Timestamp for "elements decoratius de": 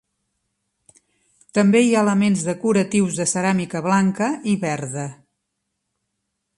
2.05-3.29